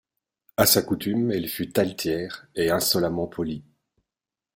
[0.57, 3.63] A sa coutume, elle fut altière et insolemment polie.